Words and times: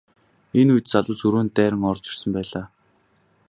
Энэ 0.59 0.71
үед 0.73 0.85
залуус 0.91 1.21
өрөөнд 1.27 1.51
дайран 1.55 1.83
орж 1.91 2.03
ирсэн 2.09 2.31
байлаа. 2.35 2.65